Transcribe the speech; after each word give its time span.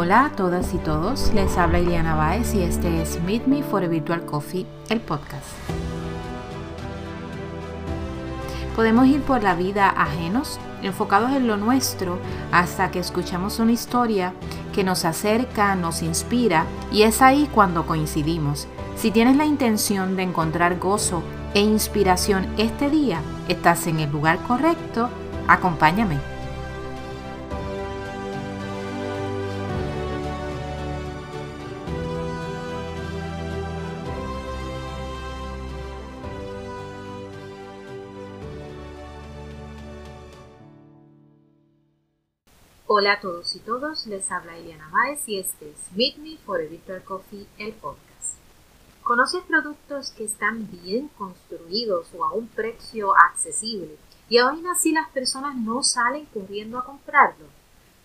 Hola 0.00 0.26
a 0.26 0.30
todas 0.30 0.74
y 0.74 0.78
todos, 0.78 1.32
les 1.34 1.58
habla 1.58 1.80
Iliana 1.80 2.14
Baez 2.14 2.54
y 2.54 2.62
este 2.62 3.02
es 3.02 3.20
Meet 3.20 3.48
Me 3.48 3.64
for 3.64 3.82
a 3.82 3.88
Virtual 3.88 4.24
Coffee, 4.24 4.64
el 4.90 5.00
podcast. 5.00 5.44
Podemos 8.76 9.08
ir 9.08 9.20
por 9.22 9.42
la 9.42 9.56
vida 9.56 9.88
ajenos, 9.88 10.60
enfocados 10.84 11.32
en 11.32 11.48
lo 11.48 11.56
nuestro, 11.56 12.20
hasta 12.52 12.92
que 12.92 13.00
escuchamos 13.00 13.58
una 13.58 13.72
historia 13.72 14.34
que 14.72 14.84
nos 14.84 15.04
acerca, 15.04 15.74
nos 15.74 16.02
inspira 16.02 16.64
y 16.92 17.02
es 17.02 17.20
ahí 17.20 17.50
cuando 17.52 17.84
coincidimos. 17.84 18.68
Si 18.94 19.10
tienes 19.10 19.36
la 19.36 19.46
intención 19.46 20.14
de 20.14 20.22
encontrar 20.22 20.78
gozo 20.78 21.24
e 21.54 21.60
inspiración 21.60 22.46
este 22.56 22.88
día, 22.88 23.20
estás 23.48 23.88
en 23.88 23.98
el 23.98 24.12
lugar 24.12 24.38
correcto, 24.46 25.08
acompáñame. 25.48 26.37
Hola 42.90 43.12
a 43.12 43.20
todos 43.20 43.54
y 43.54 43.58
todos, 43.58 44.06
les 44.06 44.32
habla 44.32 44.56
Eliana 44.56 44.88
Baez 44.90 45.28
y 45.28 45.38
este 45.38 45.68
es 45.68 45.92
Meet 45.94 46.16
Me 46.16 46.38
for 46.38 46.58
a 46.62 47.00
Coffee, 47.04 47.46
el 47.58 47.74
podcast. 47.74 48.38
¿Conoces 49.02 49.42
productos 49.42 50.10
que 50.12 50.24
están 50.24 50.70
bien 50.70 51.08
construidos 51.18 52.08
o 52.16 52.24
a 52.24 52.32
un 52.32 52.48
precio 52.48 53.14
accesible 53.14 53.98
y 54.30 54.38
aún 54.38 54.66
así 54.66 54.92
las 54.92 55.10
personas 55.10 55.54
no 55.54 55.82
salen 55.82 56.24
corriendo 56.32 56.78
a 56.78 56.84
comprarlo? 56.86 57.44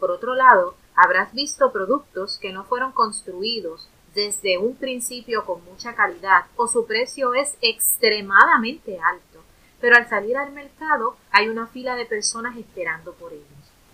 Por 0.01 0.11
otro 0.11 0.35
lado, 0.35 0.75
habrás 0.97 1.33
visto 1.33 1.71
productos 1.71 2.37
que 2.37 2.51
no 2.51 2.65
fueron 2.65 2.91
construidos 2.91 3.87
desde 4.13 4.57
un 4.57 4.75
principio 4.75 5.45
con 5.45 5.63
mucha 5.63 5.95
calidad 5.95 6.47
o 6.57 6.67
su 6.67 6.85
precio 6.85 7.33
es 7.35 7.55
extremadamente 7.61 8.99
alto, 8.99 9.39
pero 9.79 9.95
al 9.95 10.09
salir 10.09 10.35
al 10.35 10.51
mercado 10.51 11.15
hay 11.31 11.47
una 11.47 11.67
fila 11.67 11.95
de 11.95 12.05
personas 12.05 12.57
esperando 12.57 13.13
por 13.13 13.31
ellos. 13.31 13.52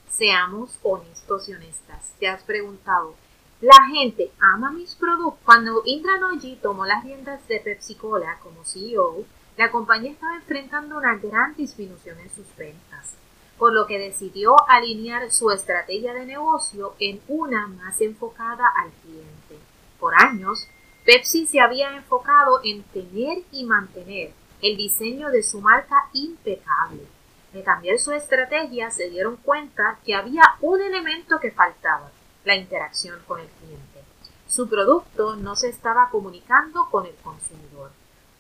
Seamos 0.10 0.78
honestos 0.82 1.48
y 1.48 1.54
honestas. 1.54 2.12
Te 2.20 2.28
has 2.28 2.42
preguntado, 2.44 3.16
¿la 3.62 3.88
gente 3.94 4.32
ama 4.40 4.72
mis 4.72 4.96
productos? 4.96 5.40
Cuando 5.46 5.84
Indra 5.86 6.18
Noji 6.18 6.56
tomó 6.56 6.86
las 6.86 7.04
riendas 7.04 7.48
de 7.48 7.60
Pepsi 7.60 7.96
Cola 7.96 8.40
como 8.42 8.66
CEO, 8.66 9.24
la 9.56 9.72
compañía 9.72 10.12
estaba 10.12 10.36
enfrentando 10.36 10.98
una 10.98 11.16
gran 11.16 11.56
disminución 11.56 12.20
en 12.20 12.30
sus 12.32 12.48
ventas, 12.58 13.16
por 13.58 13.72
lo 13.72 13.86
que 13.86 14.00
decidió 14.00 14.56
alinear 14.68 15.32
su 15.32 15.52
estrategia 15.52 16.14
de 16.14 16.26
negocio 16.26 16.96
en 17.00 17.22
una 17.28 17.68
más 17.68 18.02
enfocada 18.02 18.66
al 18.84 18.92
cliente. 19.04 19.60
Por 20.00 20.16
años, 20.16 20.68
Pepsi 21.06 21.46
se 21.46 21.60
había 21.60 21.96
enfocado 21.96 22.62
en 22.64 22.82
tener 22.84 23.44
y 23.52 23.64
mantener 23.64 24.34
el 24.62 24.76
diseño 24.76 25.30
de 25.30 25.44
su 25.44 25.62
marca 25.62 26.10
impecable 26.14 27.08
de 27.54 27.64
cambiar 27.64 27.98
su 27.98 28.12
estrategia 28.12 28.92
se 28.92 29.10
dieron 29.10 29.38
cuenta 29.38 30.00
que 30.06 30.16
había 30.16 30.44
un 30.62 30.82
elemento 30.82 31.40
que 31.40 31.52
faltaba, 31.52 32.12
la 32.46 32.56
interacción 32.56 33.20
con 33.28 33.40
el 33.40 33.48
cliente. 33.48 34.04
Su 34.48 34.68
producto 34.68 35.36
no 35.36 35.56
se 35.56 35.70
estaba 35.70 36.10
comunicando 36.10 36.88
con 36.90 37.06
el 37.06 37.16
consumidor. 37.16 37.92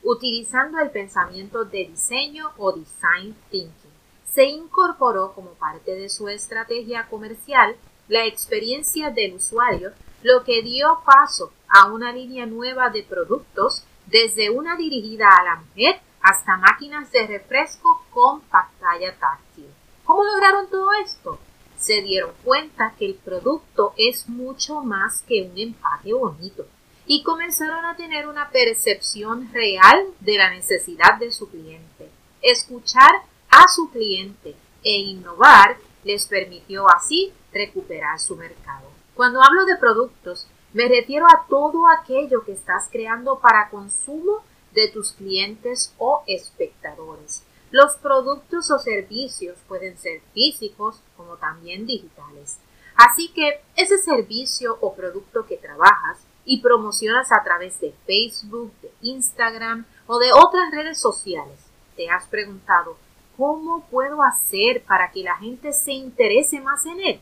Utilizando 0.01 0.79
el 0.79 0.89
pensamiento 0.89 1.65
de 1.65 1.85
diseño 1.85 2.51
o 2.57 2.71
design 2.71 3.35
thinking, 3.49 3.91
se 4.25 4.45
incorporó 4.45 5.33
como 5.33 5.51
parte 5.51 5.95
de 5.95 6.09
su 6.09 6.29
estrategia 6.29 7.07
comercial 7.07 7.75
la 8.07 8.25
experiencia 8.25 9.11
del 9.11 9.35
usuario, 9.35 9.91
lo 10.23 10.43
que 10.43 10.61
dio 10.61 11.01
paso 11.05 11.51
a 11.67 11.91
una 11.91 12.11
línea 12.11 12.45
nueva 12.45 12.89
de 12.89 13.03
productos 13.03 13.83
desde 14.07 14.49
una 14.49 14.75
dirigida 14.75 15.27
a 15.29 15.43
la 15.43 15.55
mujer 15.57 16.01
hasta 16.29 16.57
máquinas 16.57 17.11
de 17.11 17.25
refresco 17.25 18.05
con 18.11 18.41
pantalla 18.41 19.15
táctil. 19.17 19.65
¿Cómo 20.05 20.23
lograron 20.23 20.69
todo 20.69 20.91
esto? 21.03 21.39
Se 21.77 22.01
dieron 22.03 22.31
cuenta 22.43 22.93
que 22.99 23.07
el 23.07 23.15
producto 23.15 23.93
es 23.97 24.29
mucho 24.29 24.83
más 24.83 25.23
que 25.27 25.49
un 25.51 25.57
empaque 25.57 26.13
bonito 26.13 26.67
y 27.07 27.23
comenzaron 27.23 27.83
a 27.83 27.95
tener 27.95 28.27
una 28.27 28.51
percepción 28.51 29.51
real 29.51 30.05
de 30.19 30.37
la 30.37 30.51
necesidad 30.51 31.17
de 31.17 31.31
su 31.31 31.49
cliente. 31.49 32.11
Escuchar 32.43 33.23
a 33.49 33.67
su 33.67 33.89
cliente 33.89 34.55
e 34.83 34.99
innovar 34.99 35.77
les 36.03 36.27
permitió 36.27 36.87
así 36.89 37.33
recuperar 37.51 38.19
su 38.19 38.35
mercado. 38.35 38.91
Cuando 39.15 39.41
hablo 39.41 39.65
de 39.65 39.77
productos, 39.77 40.47
me 40.73 40.87
refiero 40.87 41.25
a 41.25 41.47
todo 41.49 41.87
aquello 41.87 42.45
que 42.45 42.51
estás 42.51 42.87
creando 42.91 43.39
para 43.39 43.69
consumo 43.69 44.43
de 44.73 44.87
tus 44.89 45.13
clientes 45.13 45.93
o 45.97 46.23
espectadores. 46.27 47.43
Los 47.71 47.95
productos 47.97 48.71
o 48.71 48.79
servicios 48.79 49.57
pueden 49.67 49.97
ser 49.97 50.21
físicos 50.33 51.01
como 51.15 51.37
también 51.37 51.85
digitales. 51.85 52.57
Así 52.95 53.29
que 53.29 53.61
ese 53.75 53.97
servicio 53.97 54.77
o 54.81 54.93
producto 54.93 55.45
que 55.45 55.57
trabajas 55.57 56.19
y 56.45 56.61
promocionas 56.61 57.31
a 57.31 57.43
través 57.43 57.79
de 57.79 57.93
Facebook, 58.05 58.73
de 58.81 58.91
Instagram 59.01 59.85
o 60.07 60.17
de 60.19 60.33
otras 60.33 60.71
redes 60.71 60.99
sociales, 60.99 61.59
te 61.95 62.09
has 62.09 62.25
preguntado, 62.25 62.97
¿cómo 63.37 63.85
puedo 63.91 64.23
hacer 64.23 64.83
para 64.83 65.11
que 65.11 65.23
la 65.23 65.37
gente 65.37 65.73
se 65.73 65.93
interese 65.93 66.59
más 66.59 66.85
en 66.85 66.99
él? 67.01 67.21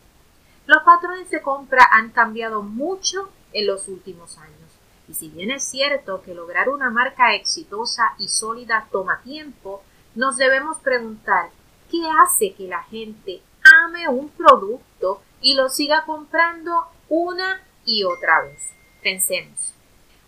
Los 0.65 0.83
patrones 0.83 1.29
de 1.29 1.41
compra 1.41 1.87
han 1.91 2.11
cambiado 2.11 2.61
mucho 2.61 3.29
en 3.53 3.67
los 3.67 3.87
últimos 3.87 4.37
años. 4.37 4.66
Y 5.07 5.13
si 5.13 5.29
bien 5.29 5.51
es 5.51 5.63
cierto 5.63 6.22
que 6.22 6.34
lograr 6.34 6.69
una 6.69 6.90
marca 6.90 7.34
exitosa 7.34 8.13
y 8.18 8.28
sólida 8.28 8.88
toma 8.91 9.22
tiempo, 9.23 9.81
nos 10.16 10.38
debemos 10.38 10.78
preguntar 10.78 11.50
qué 11.90 12.01
hace 12.23 12.53
que 12.53 12.68
la 12.68 12.84
gente 12.84 13.41
ame 13.84 14.07
un 14.09 14.29
producto 14.29 15.22
y 15.41 15.56
lo 15.56 15.69
siga 15.69 16.03
comprando 16.06 16.88
una 17.09 17.62
y 17.85 18.03
otra 18.03 18.41
vez. 18.44 18.72
Pensemos. 19.01 19.73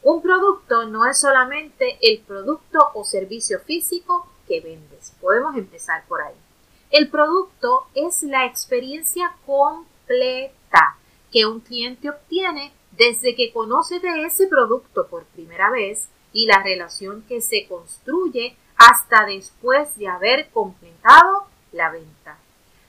Un 0.02 0.22
producto 0.22 0.86
no 0.86 1.06
es 1.06 1.20
solamente 1.20 1.98
el 2.02 2.22
producto 2.22 2.80
o 2.94 3.04
servicio 3.04 3.60
físico 3.60 4.28
que 4.48 4.62
vendes. 4.62 5.14
Podemos 5.20 5.58
empezar 5.58 6.06
por 6.08 6.22
ahí. 6.22 6.36
El 6.90 7.10
producto 7.10 7.88
es 7.94 8.24
la 8.24 8.46
experiencia 8.46 9.36
completa 9.46 10.98
que 11.32 11.46
un 11.46 11.60
cliente 11.60 12.10
obtiene 12.10 12.72
desde 13.00 13.34
que 13.34 13.54
conoce 13.54 14.02
de 14.02 14.26
ese 14.26 14.48
producto 14.48 15.08
por 15.08 15.24
primera 15.24 15.72
vez 15.72 16.10
y 16.34 16.46
la 16.48 16.62
relación 16.62 17.24
que 17.30 17.40
se 17.40 17.66
construye 17.66 18.58
hasta 18.76 19.26
después 19.26 19.96
de 19.98 20.10
haber 20.10 20.50
completado 20.50 21.46
la 21.72 21.92
venta. 21.92 22.38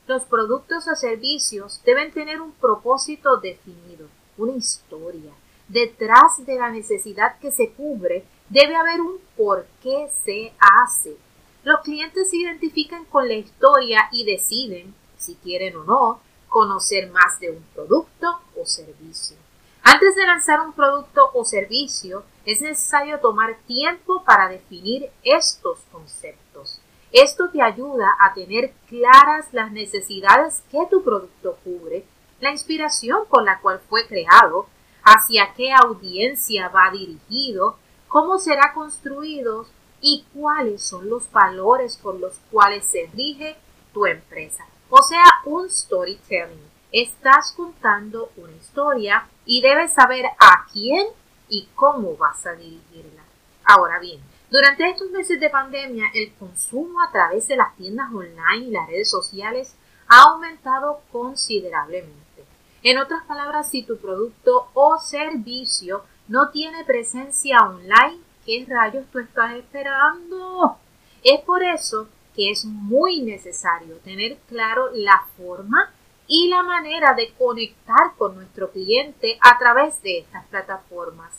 Los 0.08 0.24
productos 0.24 0.88
o 0.88 0.96
servicios 0.96 1.80
deben 1.84 2.10
tener 2.10 2.40
un 2.40 2.50
propósito 2.50 3.36
definido, 3.36 4.08
una 4.36 4.56
historia. 4.56 5.32
Detrás 5.68 6.44
de 6.44 6.56
la 6.56 6.70
necesidad 6.70 7.38
que 7.38 7.52
se 7.52 7.70
cubre 7.70 8.24
debe 8.48 8.74
haber 8.74 9.00
un 9.00 9.18
por 9.36 9.64
qué 9.80 10.10
se 10.24 10.52
hace. 10.58 11.16
Los 11.62 11.82
clientes 11.82 12.30
se 12.30 12.38
identifican 12.38 13.04
con 13.04 13.28
la 13.28 13.34
historia 13.34 14.08
y 14.10 14.24
deciden, 14.24 14.92
si 15.16 15.36
quieren 15.36 15.76
o 15.76 15.84
no, 15.84 16.20
conocer 16.48 17.12
más 17.12 17.38
de 17.38 17.52
un 17.52 17.62
producto 17.72 18.40
o 18.60 18.66
servicio. 18.66 19.36
Antes 19.82 20.14
de 20.14 20.26
lanzar 20.26 20.60
un 20.60 20.72
producto 20.72 21.30
o 21.34 21.44
servicio, 21.44 22.24
es 22.44 22.60
necesario 22.60 23.18
tomar 23.20 23.56
tiempo 23.66 24.22
para 24.24 24.48
definir 24.48 25.10
estos 25.22 25.78
conceptos. 25.90 26.80
Esto 27.12 27.50
te 27.50 27.60
ayuda 27.60 28.06
a 28.20 28.34
tener 28.34 28.72
claras 28.88 29.52
las 29.52 29.72
necesidades 29.72 30.62
que 30.70 30.86
tu 30.90 31.02
producto 31.02 31.58
cubre, 31.64 32.04
la 32.40 32.50
inspiración 32.50 33.24
con 33.28 33.44
la 33.44 33.58
cual 33.60 33.80
fue 33.88 34.06
creado, 34.06 34.66
hacia 35.02 35.54
qué 35.54 35.72
audiencia 35.72 36.68
va 36.68 36.90
dirigido, 36.90 37.76
cómo 38.06 38.38
será 38.38 38.72
construido 38.74 39.66
y 40.00 40.24
cuáles 40.34 40.82
son 40.82 41.08
los 41.08 41.30
valores 41.32 41.96
por 41.96 42.18
los 42.18 42.38
cuales 42.50 42.84
se 42.84 43.10
rige 43.14 43.56
tu 43.92 44.06
empresa. 44.06 44.64
O 44.88 45.02
sea, 45.02 45.24
un 45.44 45.68
storytelling. 45.68 46.69
Estás 46.92 47.52
contando 47.52 48.32
una 48.36 48.52
historia 48.52 49.28
y 49.46 49.60
debes 49.60 49.92
saber 49.92 50.26
a 50.26 50.66
quién 50.72 51.06
y 51.48 51.68
cómo 51.76 52.16
vas 52.16 52.44
a 52.46 52.54
dirigirla. 52.54 53.22
Ahora 53.64 54.00
bien, 54.00 54.20
durante 54.50 54.88
estos 54.88 55.08
meses 55.10 55.38
de 55.38 55.50
pandemia, 55.50 56.06
el 56.14 56.32
consumo 56.34 57.00
a 57.00 57.12
través 57.12 57.46
de 57.46 57.54
las 57.54 57.76
tiendas 57.76 58.12
online 58.12 58.66
y 58.66 58.70
las 58.72 58.88
redes 58.88 59.08
sociales 59.08 59.76
ha 60.08 60.32
aumentado 60.32 61.02
considerablemente. 61.12 62.44
En 62.82 62.98
otras 62.98 63.22
palabras, 63.24 63.70
si 63.70 63.84
tu 63.84 63.96
producto 63.98 64.70
o 64.74 64.98
servicio 64.98 66.02
no 66.26 66.50
tiene 66.50 66.84
presencia 66.84 67.60
online, 67.60 68.18
¿qué 68.44 68.66
rayos 68.68 69.06
tú 69.12 69.20
estás 69.20 69.54
esperando? 69.54 70.76
Es 71.22 71.40
por 71.42 71.62
eso 71.62 72.08
que 72.34 72.50
es 72.50 72.64
muy 72.64 73.22
necesario 73.22 73.98
tener 73.98 74.38
claro 74.48 74.90
la 74.92 75.22
forma 75.36 75.92
y 76.32 76.46
la 76.46 76.62
manera 76.62 77.12
de 77.14 77.32
conectar 77.36 78.14
con 78.16 78.36
nuestro 78.36 78.70
cliente 78.70 79.36
a 79.40 79.58
través 79.58 80.00
de 80.00 80.20
estas 80.20 80.46
plataformas. 80.46 81.34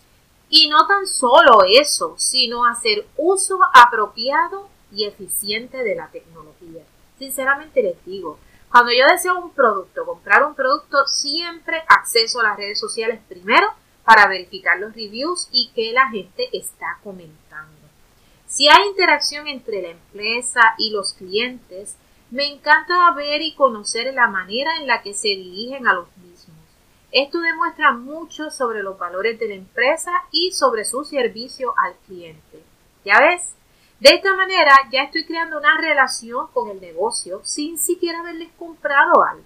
Y 0.50 0.68
no 0.68 0.86
tan 0.86 1.08
solo 1.08 1.60
eso, 1.66 2.16
sino 2.18 2.66
hacer 2.66 3.08
uso 3.16 3.58
apropiado 3.74 4.68
y 4.92 5.06
eficiente 5.06 5.82
de 5.82 5.96
la 5.96 6.10
tecnología. 6.10 6.84
Sinceramente 7.18 7.82
les 7.82 8.04
digo, 8.04 8.38
cuando 8.70 8.92
yo 8.92 9.08
deseo 9.10 9.40
un 9.40 9.52
producto, 9.52 10.06
comprar 10.06 10.44
un 10.44 10.56
producto, 10.56 11.08
siempre 11.08 11.82
acceso 11.88 12.42
a 12.42 12.44
las 12.44 12.58
redes 12.58 12.78
sociales 12.78 13.22
primero 13.30 13.68
para 14.04 14.28
verificar 14.28 14.78
los 14.78 14.94
reviews 14.94 15.48
y 15.54 15.72
que 15.74 15.94
la 15.94 16.10
gente 16.10 16.50
está 16.52 17.00
comentando. 17.02 17.80
Si 18.46 18.68
hay 18.68 18.90
interacción 18.90 19.48
entre 19.48 19.82
la 19.82 19.90
empresa 19.92 20.76
y 20.78 20.90
los 20.90 21.14
clientes, 21.14 21.96
me 22.32 22.48
encanta 22.48 23.12
ver 23.12 23.42
y 23.42 23.54
conocer 23.56 24.14
la 24.14 24.28
manera 24.28 24.78
en 24.78 24.88
la 24.88 25.02
que 25.02 25.14
se 25.14 25.28
dirigen 25.28 25.88
a 25.88 25.94
los 25.94 26.08
mismos. 26.18 26.58
Esto 27.12 27.42
demuestra 27.42 27.92
mucho 27.92 28.50
sobre 28.50 28.82
los 28.84 28.98
valores 28.98 29.38
de 29.38 29.50
la 29.50 29.56
empresa 29.56 30.12
y 30.32 30.52
sobre 30.54 30.86
su 30.86 31.04
servicio 31.04 31.74
al 31.78 31.94
cliente. 32.08 32.64
¿Ya 33.04 33.20
ves? 33.20 33.54
De 34.00 34.16
esta 34.16 34.34
manera 34.34 34.74
ya 34.92 35.04
estoy 35.04 35.26
creando 35.26 35.58
una 35.58 35.78
relación 35.78 36.48
con 36.54 36.70
el 36.70 36.80
negocio 36.80 37.42
sin 37.44 37.78
siquiera 37.78 38.22
haberles 38.22 38.50
comprado 38.58 39.24
algo. 39.24 39.44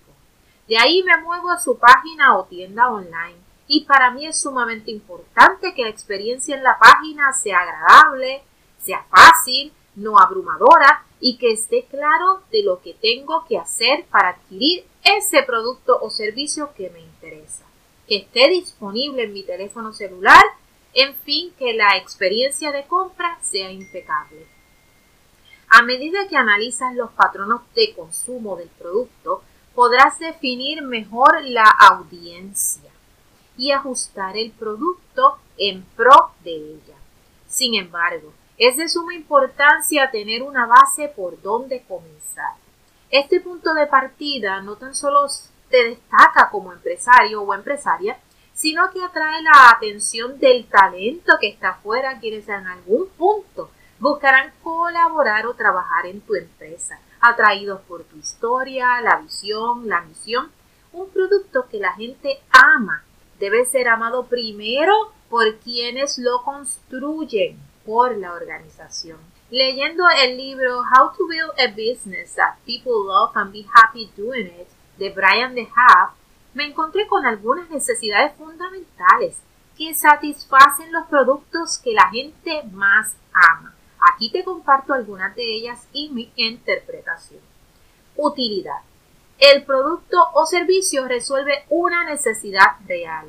De 0.67 0.77
ahí 0.77 1.03
me 1.03 1.17
muevo 1.23 1.49
a 1.49 1.59
su 1.59 1.77
página 1.77 2.37
o 2.37 2.45
tienda 2.45 2.89
online. 2.89 3.35
Y 3.67 3.85
para 3.85 4.11
mí 4.11 4.27
es 4.27 4.39
sumamente 4.39 4.91
importante 4.91 5.73
que 5.73 5.81
la 5.81 5.89
experiencia 5.89 6.55
en 6.55 6.63
la 6.63 6.77
página 6.77 7.33
sea 7.33 7.57
agradable, 7.57 8.43
sea 8.77 9.03
fácil, 9.09 9.73
no 9.95 10.19
abrumadora 10.19 11.05
y 11.19 11.37
que 11.37 11.51
esté 11.51 11.85
claro 11.85 12.41
de 12.51 12.63
lo 12.63 12.81
que 12.81 12.93
tengo 12.93 13.45
que 13.47 13.57
hacer 13.57 14.05
para 14.11 14.29
adquirir 14.29 14.85
ese 15.03 15.43
producto 15.43 15.97
o 16.01 16.09
servicio 16.09 16.71
que 16.75 16.89
me 16.89 16.99
interesa, 16.99 17.63
que 18.07 18.17
esté 18.17 18.49
disponible 18.49 19.23
en 19.23 19.33
mi 19.33 19.43
teléfono 19.43 19.93
celular, 19.93 20.43
en 20.93 21.15
fin, 21.15 21.53
que 21.57 21.73
la 21.73 21.97
experiencia 21.97 22.71
de 22.71 22.85
compra 22.85 23.37
sea 23.41 23.71
impecable. 23.71 24.47
A 25.69 25.81
medida 25.81 26.27
que 26.29 26.37
analizas 26.37 26.95
los 26.95 27.11
patronos 27.11 27.61
de 27.75 27.93
consumo 27.93 28.55
del 28.55 28.69
producto, 28.69 29.41
podrás 29.73 30.19
definir 30.19 30.81
mejor 30.81 31.43
la 31.43 31.69
audiencia 31.91 32.91
y 33.57 33.71
ajustar 33.71 34.37
el 34.37 34.51
producto 34.51 35.37
en 35.57 35.83
pro 35.95 36.31
de 36.43 36.55
ella. 36.55 36.95
Sin 37.47 37.75
embargo, 37.75 38.33
es 38.57 38.77
de 38.77 38.87
suma 38.87 39.13
importancia 39.13 40.09
tener 40.11 40.41
una 40.41 40.65
base 40.65 41.09
por 41.09 41.41
donde 41.41 41.83
comenzar. 41.83 42.53
Este 43.09 43.41
punto 43.41 43.73
de 43.73 43.85
partida 43.85 44.61
no 44.61 44.77
tan 44.77 44.95
solo 44.95 45.27
te 45.69 45.89
destaca 45.89 46.49
como 46.49 46.71
empresario 46.71 47.41
o 47.41 47.53
empresaria, 47.53 48.17
sino 48.53 48.89
que 48.91 49.03
atrae 49.03 49.41
la 49.41 49.71
atención 49.75 50.39
del 50.39 50.65
talento 50.67 51.33
que 51.41 51.49
está 51.49 51.69
afuera, 51.69 52.19
quienes 52.19 52.47
en 52.47 52.65
algún 52.65 53.09
punto 53.17 53.69
buscarán 53.99 54.53
colaborar 54.63 55.45
o 55.47 55.55
trabajar 55.55 56.05
en 56.05 56.21
tu 56.21 56.35
empresa, 56.35 56.99
atraídos 57.19 57.81
por 57.81 58.03
tu 58.05 58.17
historia, 58.17 59.01
la 59.01 59.17
visión, 59.17 59.89
la 59.89 60.01
misión. 60.01 60.49
Un 60.93 61.09
producto 61.09 61.67
que 61.69 61.79
la 61.79 61.93
gente 61.93 62.39
ama 62.51 63.03
debe 63.37 63.65
ser 63.65 63.89
amado 63.89 64.27
primero 64.27 65.11
por 65.29 65.57
quienes 65.57 66.17
lo 66.17 66.41
construyen 66.43 67.59
por 67.85 68.17
la 68.17 68.33
organización. 68.33 69.19
Leyendo 69.49 70.03
el 70.23 70.37
libro 70.37 70.79
How 70.79 71.15
to 71.15 71.27
Build 71.27 71.51
a 71.59 71.67
Business 71.69 72.35
That 72.35 72.55
People 72.65 73.05
Love 73.05 73.31
and 73.35 73.51
Be 73.51 73.65
Happy 73.73 74.11
Doing 74.17 74.47
It 74.47 74.67
de 74.97 75.11
Brian 75.11 75.53
De 75.53 75.67
Haaf, 75.75 76.13
me 76.53 76.65
encontré 76.65 77.05
con 77.07 77.25
algunas 77.25 77.69
necesidades 77.69 78.33
fundamentales 78.35 79.37
que 79.77 79.93
satisfacen 79.93 80.91
los 80.91 81.05
productos 81.07 81.77
que 81.77 81.93
la 81.93 82.09
gente 82.09 82.63
más 82.71 83.15
ama. 83.33 83.75
Aquí 84.13 84.31
te 84.31 84.43
comparto 84.43 84.93
algunas 84.93 85.35
de 85.35 85.43
ellas 85.43 85.87
y 85.91 86.09
mi 86.09 86.31
interpretación. 86.35 87.41
Utilidad. 88.15 88.81
El 89.37 89.63
producto 89.63 90.17
o 90.33 90.45
servicio 90.45 91.07
resuelve 91.07 91.65
una 91.69 92.05
necesidad 92.05 92.77
real. 92.87 93.27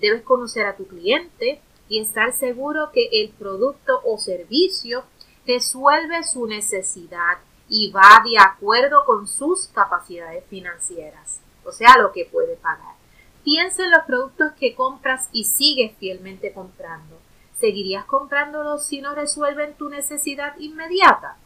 Debes 0.00 0.22
conocer 0.22 0.66
a 0.66 0.76
tu 0.76 0.86
cliente, 0.86 1.60
y 1.88 2.00
estar 2.00 2.32
seguro 2.32 2.90
que 2.92 3.08
el 3.12 3.30
producto 3.30 4.00
o 4.04 4.18
servicio 4.18 5.04
resuelve 5.46 6.22
su 6.24 6.46
necesidad 6.46 7.38
y 7.68 7.90
va 7.90 8.22
de 8.24 8.38
acuerdo 8.38 9.04
con 9.04 9.26
sus 9.26 9.68
capacidades 9.68 10.44
financieras, 10.46 11.40
o 11.64 11.72
sea, 11.72 11.96
lo 11.98 12.12
que 12.12 12.24
puede 12.26 12.56
pagar. 12.56 12.94
Piensa 13.44 13.84
en 13.84 13.90
los 13.90 14.04
productos 14.04 14.52
que 14.58 14.74
compras 14.74 15.28
y 15.32 15.44
sigues 15.44 15.96
fielmente 15.98 16.52
comprando. 16.52 17.18
¿Seguirías 17.58 18.04
comprándolos 18.04 18.86
si 18.86 19.00
no 19.00 19.14
resuelven 19.14 19.74
tu 19.74 19.88
necesidad 19.88 20.54
inmediata? 20.58 21.36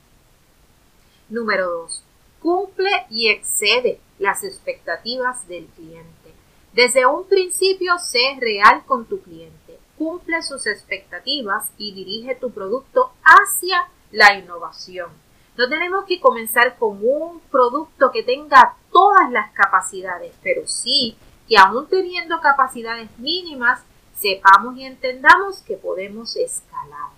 Número 1.28 1.70
2. 1.70 2.04
Cumple 2.40 2.90
y 3.08 3.28
excede 3.28 4.00
las 4.18 4.42
expectativas 4.44 5.46
del 5.48 5.66
cliente. 5.66 6.34
Desde 6.72 7.06
un 7.06 7.24
principio 7.26 7.98
sé 7.98 8.36
real 8.40 8.82
con 8.84 9.06
tu 9.06 9.22
cliente 9.22 9.62
cumple 10.02 10.43
sus 10.43 10.66
expectativas 10.66 11.70
y 11.78 11.94
dirige 11.94 12.34
tu 12.34 12.50
producto 12.50 13.12
hacia 13.22 13.84
la 14.10 14.34
innovación. 14.34 15.10
No 15.56 15.69
tenemos 15.69 16.06
que 16.06 16.19
comenzar 16.19 16.76
con 16.76 16.99
un 17.02 17.38
producto 17.52 18.10
que 18.10 18.25
tenga 18.25 18.75
todas 18.90 19.31
las 19.31 19.52
capacidades, 19.52 20.34
pero 20.43 20.66
sí 20.66 21.16
que 21.49 21.56
aún 21.56 21.87
teniendo 21.87 22.40
capacidades 22.40 23.16
mínimas, 23.19 23.84
sepamos 24.19 24.76
y 24.76 24.87
entendamos 24.87 25.60
que 25.62 25.76
podemos 25.76 26.34
escalar. 26.34 27.10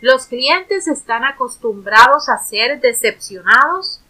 Los 0.00 0.26
clientes 0.26 0.88
están 0.88 1.24
acostumbrados 1.24 2.28
a 2.28 2.38
ser 2.38 2.80
decepcionados 2.80 4.00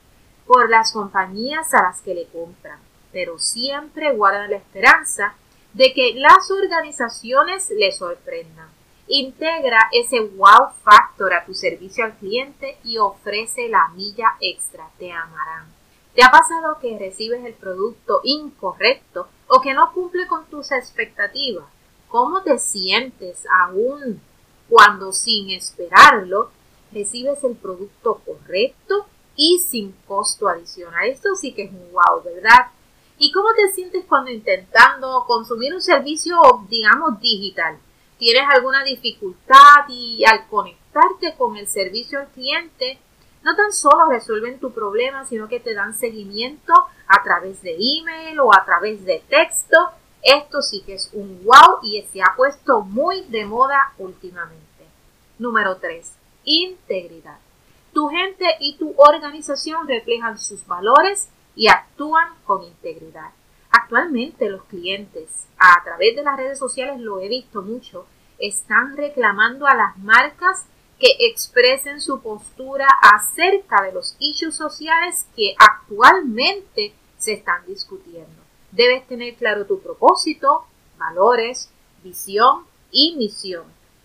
por 0.46 0.70
las 0.70 0.92
compañías 0.92 1.74
a 1.74 1.82
las 1.82 2.00
que 2.00 2.14
le 2.14 2.26
compran, 2.28 2.78
pero 3.12 3.38
siempre 3.38 4.14
guardan 4.14 4.50
la 4.50 4.56
esperanza 4.56 5.34
de 5.76 5.92
que 5.92 6.14
las 6.14 6.50
organizaciones 6.50 7.68
le 7.68 7.92
sorprendan. 7.92 8.68
Integra 9.08 9.78
ese 9.92 10.20
wow 10.20 10.70
factor 10.82 11.34
a 11.34 11.44
tu 11.44 11.52
servicio 11.52 12.02
al 12.02 12.16
cliente 12.16 12.78
y 12.82 12.96
ofrece 12.96 13.68
la 13.68 13.88
milla 13.88 14.36
extra. 14.40 14.88
Te 14.98 15.12
amarán. 15.12 15.66
¿Te 16.14 16.24
ha 16.24 16.30
pasado 16.30 16.78
que 16.80 16.98
recibes 16.98 17.44
el 17.44 17.52
producto 17.52 18.22
incorrecto 18.24 19.28
o 19.48 19.60
que 19.60 19.74
no 19.74 19.92
cumple 19.92 20.26
con 20.26 20.46
tus 20.46 20.72
expectativas? 20.72 21.66
¿Cómo 22.08 22.42
te 22.42 22.58
sientes 22.58 23.44
aún 23.60 24.22
cuando 24.70 25.12
sin 25.12 25.50
esperarlo 25.50 26.50
recibes 26.90 27.44
el 27.44 27.54
producto 27.54 28.22
correcto 28.24 29.06
y 29.36 29.58
sin 29.58 29.92
costo 30.08 30.48
adicional? 30.48 31.06
Esto 31.06 31.34
sí 31.34 31.52
que 31.52 31.64
es 31.64 31.70
un 31.70 31.92
wow, 31.92 32.22
¿verdad? 32.24 32.70
¿Y 33.18 33.32
cómo 33.32 33.48
te 33.54 33.68
sientes 33.72 34.04
cuando 34.06 34.30
intentando 34.30 35.24
consumir 35.26 35.74
un 35.74 35.80
servicio, 35.80 36.36
digamos, 36.68 37.18
digital? 37.20 37.78
¿Tienes 38.18 38.44
alguna 38.48 38.84
dificultad 38.84 39.88
y 39.88 40.24
al 40.26 40.46
conectarte 40.48 41.34
con 41.36 41.56
el 41.56 41.66
servicio 41.66 42.20
al 42.20 42.28
cliente, 42.28 42.98
no 43.42 43.56
tan 43.56 43.72
solo 43.72 44.06
resuelven 44.10 44.58
tu 44.58 44.72
problema, 44.72 45.24
sino 45.24 45.48
que 45.48 45.60
te 45.60 45.72
dan 45.72 45.94
seguimiento 45.94 46.74
a 47.06 47.22
través 47.22 47.62
de 47.62 47.76
email 47.78 48.38
o 48.40 48.54
a 48.54 48.64
través 48.64 49.04
de 49.04 49.22
texto? 49.28 49.76
Esto 50.22 50.60
sí 50.60 50.82
que 50.82 50.94
es 50.94 51.10
un 51.12 51.42
wow 51.44 51.78
y 51.82 52.02
se 52.12 52.20
ha 52.20 52.34
puesto 52.36 52.82
muy 52.82 53.22
de 53.22 53.46
moda 53.46 53.92
últimamente. 53.98 54.64
Número 55.38 55.76
3. 55.76 56.12
Integridad. 56.44 57.38
Tu 57.94 58.08
gente 58.08 58.44
y 58.60 58.76
tu 58.76 58.94
organización 58.96 59.88
reflejan 59.88 60.38
sus 60.38 60.66
valores 60.66 61.28
y 61.56 61.68
actúan 61.68 62.28
con 62.44 62.62
integridad. 62.62 63.30
Actualmente 63.70 64.48
los 64.48 64.64
clientes, 64.64 65.48
a 65.58 65.82
través 65.82 66.14
de 66.14 66.22
las 66.22 66.36
redes 66.36 66.58
sociales 66.58 67.00
lo 67.00 67.18
he 67.20 67.28
visto 67.28 67.62
mucho, 67.62 68.06
están 68.38 68.96
reclamando 68.96 69.66
a 69.66 69.74
las 69.74 69.96
marcas 69.98 70.66
que 71.00 71.08
expresen 71.20 72.00
su 72.00 72.20
postura 72.20 72.86
acerca 73.14 73.82
de 73.82 73.92
los 73.92 74.16
issues 74.18 74.54
sociales 74.54 75.26
que 75.34 75.54
actualmente 75.58 76.94
se 77.18 77.34
están 77.34 77.66
discutiendo. 77.66 78.42
Debes 78.72 79.06
tener 79.06 79.34
claro 79.34 79.66
tu 79.66 79.80
propósito, 79.80 80.66
valores, 80.98 81.70
visión 82.02 82.64
y 82.90 83.16
misión. 83.16 83.64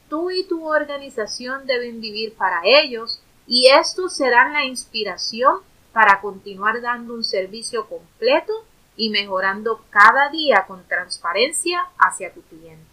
Tú 0.09 0.31
y 0.31 0.43
tu 0.43 0.67
organización 0.67 1.65
deben 1.65 2.01
vivir 2.01 2.33
para 2.35 2.61
ellos 2.65 3.21
y 3.47 3.67
estos 3.69 4.15
serán 4.15 4.53
la 4.53 4.65
inspiración 4.65 5.59
para 5.93 6.21
continuar 6.21 6.81
dando 6.81 7.13
un 7.13 7.23
servicio 7.23 7.87
completo 7.87 8.53
y 8.95 9.09
mejorando 9.09 9.83
cada 9.89 10.29
día 10.29 10.65
con 10.67 10.83
transparencia 10.87 11.87
hacia 11.97 12.33
tu 12.33 12.41
cliente. 12.43 12.85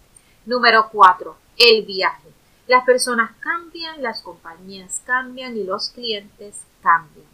Número 0.46 0.88
4. 0.90 1.36
El 1.58 1.84
viaje. 1.84 2.28
Las 2.66 2.84
personas 2.84 3.30
cambian, 3.40 4.02
las 4.02 4.22
compañías 4.22 5.02
cambian 5.04 5.56
y 5.56 5.64
los 5.64 5.90
clientes 5.90 6.62
cambian. 6.82 7.26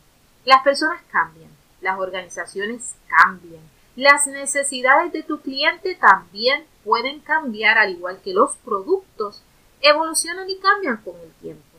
Las 0.44 0.62
personas 0.62 1.00
cambian, 1.10 1.50
las 1.80 1.98
organizaciones 1.98 2.94
cambian, 3.08 3.62
Las 3.96 4.26
necesidades 4.26 5.12
de 5.12 5.22
tu 5.22 5.40
cliente 5.40 5.94
también 5.94 6.64
pueden 6.82 7.20
cambiar 7.20 7.78
al 7.78 7.92
igual 7.92 8.20
que 8.22 8.34
los 8.34 8.56
productos 8.56 9.42
evolucionan 9.80 10.50
y 10.50 10.58
cambian 10.58 10.96
con 10.98 11.14
el 11.20 11.30
tiempo. 11.34 11.73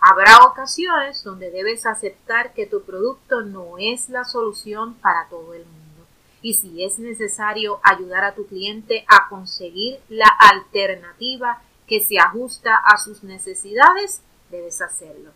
Habrá 0.00 0.44
ocasiones 0.46 1.22
donde 1.22 1.50
debes 1.50 1.84
aceptar 1.84 2.54
que 2.54 2.66
tu 2.66 2.82
producto 2.82 3.42
no 3.42 3.76
es 3.78 4.08
la 4.08 4.24
solución 4.24 4.94
para 4.94 5.28
todo 5.28 5.52
el 5.52 5.64
mundo. 5.66 6.06
Y 6.42 6.54
si 6.54 6.82
es 6.82 6.98
necesario 6.98 7.80
ayudar 7.82 8.24
a 8.24 8.34
tu 8.34 8.46
cliente 8.46 9.04
a 9.08 9.28
conseguir 9.28 10.00
la 10.08 10.28
alternativa 10.38 11.62
que 11.86 12.00
se 12.00 12.18
ajusta 12.18 12.76
a 12.76 12.96
sus 12.96 13.22
necesidades, 13.22 14.22
debes 14.50 14.80
hacerlo. 14.80 15.32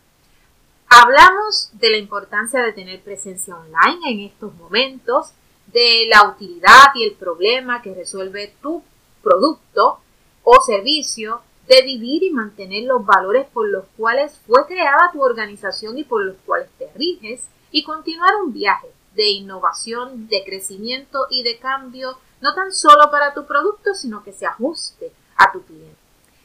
Hablamos 0.89 1.71
de 1.73 1.91
la 1.91 1.97
importancia 1.99 2.63
de 2.63 2.73
tener 2.73 3.03
presencia 3.03 3.57
online 3.57 4.11
en 4.11 4.21
estos 4.21 4.55
momentos, 4.55 5.33
de 5.67 6.07
la 6.09 6.29
utilidad 6.29 6.95
y 6.95 7.05
el 7.05 7.15
problema 7.17 7.83
que 7.83 7.95
resuelve 7.95 8.55
tu 8.63 8.83
producto 9.23 9.99
o 10.43 10.61
servicio, 10.61 11.43
de 11.69 11.83
vivir 11.83 12.23
y 12.23 12.31
mantener 12.31 12.85
los 12.85 13.05
valores 13.05 13.47
por 13.53 13.69
los 13.69 13.85
cuales 13.97 14.41
fue 14.47 14.67
creada 14.67 15.11
tu 15.13 15.23
organización 15.23 15.97
y 15.97 16.05
por 16.05 16.25
los 16.25 16.37
cuales 16.45 16.69
te 16.79 16.91
riges, 16.95 17.47
y 17.71 17.83
continuar 17.83 18.37
un 18.37 18.53
viaje 18.53 18.89
de 19.15 19.31
innovación, 19.31 20.29
de 20.29 20.45
crecimiento 20.45 21.27
y 21.31 21.43
de 21.43 21.59
cambio, 21.59 22.19
no 22.41 22.55
tan 22.55 22.73
solo 22.73 23.11
para 23.11 23.35
tu 23.35 23.47
producto, 23.47 23.95
sino 23.95 24.23
que 24.23 24.33
se 24.33 24.47
ajuste 24.47 25.13
a 25.37 25.51
tu 25.53 25.63
cliente. 25.63 25.97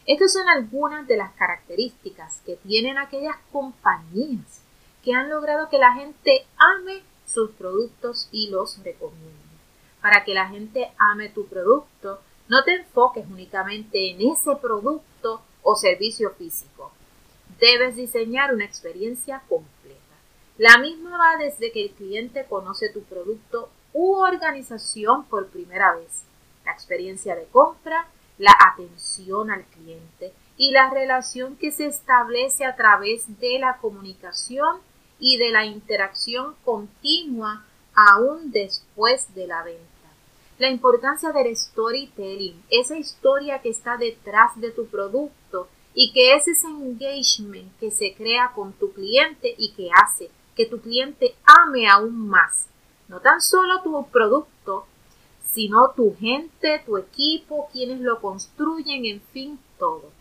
Estas 0.06 0.34
son 0.34 0.48
algunas 0.48 1.08
de 1.08 1.18
las 1.18 1.32
características 1.34 2.42
que 2.46 2.56
tienen 2.56 2.98
aquellas 2.98 3.36
compañías 3.52 4.62
que 5.04 5.14
han 5.14 5.30
logrado 5.30 5.70
que 5.70 5.78
la 5.78 5.94
gente 5.94 6.48
ame 6.58 7.04
sus 7.26 7.52
productos 7.52 8.28
y 8.32 8.50
los 8.50 8.84
recomiende. 8.84 9.38
Para 10.02 10.24
que 10.24 10.34
la 10.34 10.48
gente 10.48 10.92
ame 10.98 11.30
tu 11.30 11.46
producto, 11.48 12.22
no 12.48 12.64
te 12.64 12.76
enfoques 12.76 13.28
únicamente 13.30 14.10
en 14.10 14.32
ese 14.32 14.56
producto 14.56 15.09
o 15.70 15.76
servicio 15.76 16.32
físico. 16.32 16.92
Debes 17.60 17.96
diseñar 17.96 18.52
una 18.52 18.66
experiencia 18.66 19.44
completa. 19.48 20.16
La 20.58 20.80
misma 20.80 21.16
va 21.16 21.38
desde 21.38 21.72
que 21.72 21.84
el 21.84 21.92
cliente 21.92 22.46
conoce 22.50 22.90
tu 22.90 23.04
producto 23.04 23.70
u 23.94 24.16
organización 24.16 25.26
por 25.26 25.48
primera 25.50 25.96
vez. 25.96 26.24
La 26.66 26.72
experiencia 26.72 27.36
de 27.36 27.46
compra, 27.46 28.08
la 28.40 28.56
atención 28.72 29.52
al 29.52 29.64
cliente 29.66 30.34
y 30.58 30.72
la 30.72 30.90
relación 30.90 31.56
que 31.56 31.72
se 31.72 31.86
establece 31.86 32.66
a 32.66 32.76
través 32.76 33.40
de 33.40 33.60
la 33.60 33.78
comunicación 33.78 34.78
y 35.20 35.38
de 35.38 35.52
la 35.52 35.66
interacción 35.66 36.56
continua 36.66 37.64
aún 37.94 38.52
después 38.52 39.36
de 39.36 39.46
la 39.46 39.62
venta. 39.62 39.99
La 40.60 40.70
importancia 40.70 41.32
del 41.32 41.56
storytelling, 41.56 42.62
esa 42.70 42.98
historia 42.98 43.62
que 43.62 43.70
está 43.70 43.96
detrás 43.96 44.60
de 44.60 44.72
tu 44.72 44.88
producto 44.88 45.70
y 45.94 46.12
que 46.12 46.36
es 46.36 46.50
ese 46.50 46.68
engagement 46.68 47.72
que 47.80 47.92
se 47.92 48.14
crea 48.14 48.52
con 48.54 48.74
tu 48.74 48.92
cliente 48.92 49.56
y 49.58 49.72
que 49.72 49.90
hace 49.90 50.30
que 50.58 50.66
tu 50.66 50.82
cliente 50.82 51.34
ame 51.46 51.88
aún 51.88 52.28
más, 52.28 52.68
no 53.08 53.22
tan 53.22 53.42
solo 53.42 53.82
tu 53.84 54.06
producto, 54.08 54.86
sino 55.50 55.92
tu 55.92 56.14
gente, 56.18 56.84
tu 56.86 56.98
equipo, 56.98 57.70
quienes 57.72 58.02
lo 58.02 58.20
construyen, 58.20 59.06
en 59.06 59.22
fin, 59.32 59.60
todo. 59.78 60.12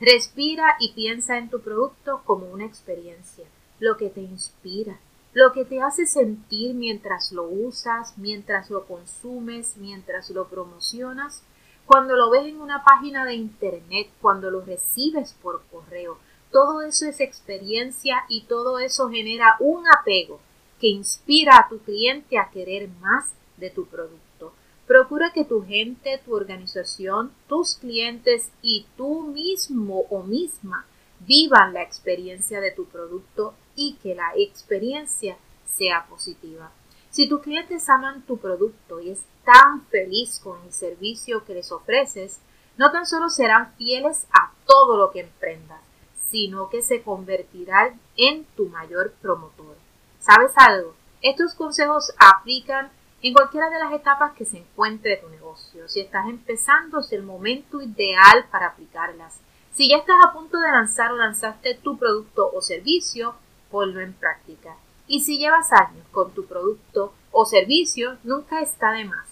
Respira 0.00 0.76
y 0.80 0.94
piensa 0.94 1.36
en 1.36 1.50
tu 1.50 1.60
producto 1.60 2.22
como 2.24 2.46
una 2.46 2.64
experiencia, 2.64 3.44
lo 3.78 3.98
que 3.98 4.08
te 4.08 4.22
inspira, 4.22 4.98
lo 5.38 5.52
que 5.52 5.64
te 5.64 5.80
hace 5.80 6.04
sentir 6.04 6.74
mientras 6.74 7.30
lo 7.30 7.44
usas, 7.44 8.18
mientras 8.18 8.70
lo 8.70 8.86
consumes, 8.86 9.76
mientras 9.76 10.30
lo 10.30 10.48
promocionas, 10.48 11.44
cuando 11.86 12.16
lo 12.16 12.28
ves 12.28 12.46
en 12.46 12.60
una 12.60 12.82
página 12.82 13.24
de 13.24 13.34
internet, 13.34 14.08
cuando 14.20 14.50
lo 14.50 14.62
recibes 14.62 15.34
por 15.40 15.62
correo. 15.70 16.18
Todo 16.50 16.82
eso 16.82 17.06
es 17.06 17.20
experiencia 17.20 18.24
y 18.28 18.46
todo 18.46 18.80
eso 18.80 19.10
genera 19.10 19.54
un 19.60 19.84
apego 19.86 20.40
que 20.80 20.88
inspira 20.88 21.56
a 21.56 21.68
tu 21.68 21.78
cliente 21.78 22.36
a 22.36 22.50
querer 22.50 22.88
más 23.00 23.32
de 23.58 23.70
tu 23.70 23.86
producto. 23.86 24.52
Procura 24.88 25.32
que 25.32 25.44
tu 25.44 25.64
gente, 25.64 26.20
tu 26.24 26.34
organización, 26.34 27.30
tus 27.48 27.76
clientes 27.76 28.50
y 28.60 28.86
tú 28.96 29.22
mismo 29.22 30.00
o 30.10 30.24
misma 30.24 30.84
vivan 31.20 31.74
la 31.74 31.82
experiencia 31.82 32.60
de 32.60 32.72
tu 32.72 32.86
producto 32.86 33.54
y 33.78 33.94
que 34.02 34.16
la 34.16 34.32
experiencia 34.36 35.36
sea 35.64 36.04
positiva. 36.08 36.72
Si 37.10 37.28
tus 37.28 37.40
clientes 37.40 37.88
aman 37.88 38.22
tu 38.22 38.36
producto 38.38 39.00
y 39.00 39.10
están 39.10 39.86
feliz 39.86 40.40
con 40.42 40.60
el 40.64 40.72
servicio 40.72 41.44
que 41.44 41.54
les 41.54 41.70
ofreces, 41.70 42.40
no 42.76 42.90
tan 42.90 43.06
solo 43.06 43.30
serán 43.30 43.72
fieles 43.76 44.26
a 44.32 44.52
todo 44.66 44.96
lo 44.96 45.12
que 45.12 45.20
emprendas, 45.20 45.80
sino 46.28 46.68
que 46.68 46.82
se 46.82 47.02
convertirán 47.02 48.00
en 48.16 48.44
tu 48.56 48.66
mayor 48.66 49.12
promotor. 49.22 49.76
¿Sabes 50.18 50.50
algo? 50.56 50.94
Estos 51.22 51.54
consejos 51.54 52.12
aplican 52.18 52.90
en 53.22 53.32
cualquiera 53.32 53.70
de 53.70 53.78
las 53.78 53.92
etapas 53.92 54.32
que 54.32 54.44
se 54.44 54.58
encuentre 54.58 55.18
tu 55.18 55.28
negocio. 55.28 55.88
Si 55.88 56.00
estás 56.00 56.28
empezando, 56.28 56.98
es 56.98 57.12
el 57.12 57.22
momento 57.22 57.80
ideal 57.80 58.46
para 58.50 58.66
aplicarlas. 58.66 59.38
Si 59.72 59.88
ya 59.88 59.98
estás 59.98 60.16
a 60.24 60.32
punto 60.32 60.58
de 60.58 60.68
lanzar 60.72 61.12
o 61.12 61.16
lanzaste 61.16 61.76
tu 61.76 61.96
producto 61.96 62.50
o 62.52 62.60
servicio, 62.60 63.36
ponlo 63.70 64.00
en 64.00 64.14
práctica. 64.14 64.76
Y 65.06 65.20
si 65.20 65.38
llevas 65.38 65.72
años 65.72 66.06
con 66.12 66.32
tu 66.32 66.46
producto 66.46 67.12
o 67.32 67.46
servicio, 67.46 68.18
nunca 68.24 68.60
está 68.60 68.92
de 68.92 69.04
más 69.04 69.28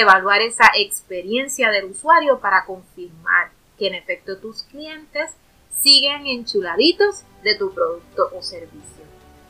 evaluar 0.00 0.40
esa 0.42 0.70
experiencia 0.76 1.70
del 1.70 1.86
usuario 1.86 2.40
para 2.40 2.64
confirmar 2.64 3.50
que 3.78 3.88
en 3.88 3.94
efecto 3.94 4.38
tus 4.38 4.62
clientes 4.64 5.30
siguen 5.76 6.26
enchuladitos 6.26 7.22
de 7.42 7.56
tu 7.56 7.72
producto 7.72 8.30
o 8.36 8.42
servicio. 8.42 9.04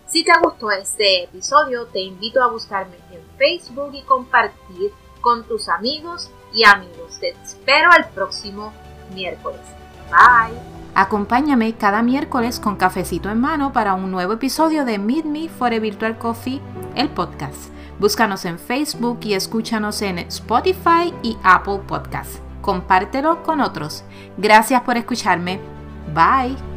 Si 0.06 0.24
te 0.24 0.32
gustó 0.42 0.70
este 0.70 1.24
episodio, 1.24 1.86
te 1.86 2.00
invito 2.00 2.42
a 2.42 2.50
buscarme 2.50 2.96
en 3.12 3.22
Facebook 3.36 3.94
y 3.94 4.02
compartir 4.02 4.92
con 5.20 5.44
tus 5.44 5.68
amigos 5.68 6.30
y 6.52 6.64
amigos. 6.64 7.18
Te 7.18 7.30
espero 7.30 7.90
el 7.96 8.04
próximo 8.14 8.72
miércoles. 9.12 9.60
Bye. 10.10 10.73
Acompáñame 10.94 11.74
cada 11.74 12.02
miércoles 12.02 12.60
con 12.60 12.76
cafecito 12.76 13.28
en 13.28 13.40
mano 13.40 13.72
para 13.72 13.94
un 13.94 14.12
nuevo 14.12 14.34
episodio 14.34 14.84
de 14.84 14.98
Meet 14.98 15.24
Me 15.24 15.48
for 15.48 15.72
a 15.72 15.78
Virtual 15.80 16.16
Coffee, 16.18 16.60
el 16.94 17.10
podcast. 17.10 17.70
Búscanos 17.98 18.44
en 18.44 18.58
Facebook 18.58 19.18
y 19.22 19.34
escúchanos 19.34 20.02
en 20.02 20.18
Spotify 20.20 21.12
y 21.22 21.36
Apple 21.42 21.80
Podcasts. 21.86 22.40
Compártelo 22.60 23.42
con 23.42 23.60
otros. 23.60 24.04
Gracias 24.36 24.82
por 24.82 24.96
escucharme. 24.96 25.58
Bye. 26.14 26.73